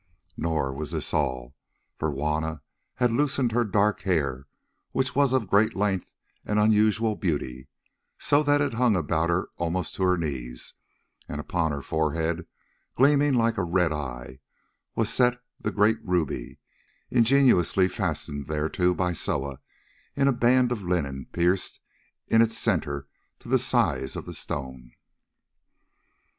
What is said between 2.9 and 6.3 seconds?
had loosened her dark hair—which was of great length